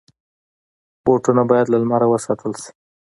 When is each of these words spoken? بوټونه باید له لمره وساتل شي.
بوټونه 1.03 1.41
باید 1.51 1.67
له 1.69 1.77
لمره 1.81 2.07
وساتل 2.09 2.51
شي. 2.61 2.71